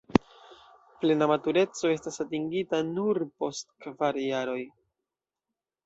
[1.03, 4.61] Plena matureco estas atingita nur post kvar jaroj.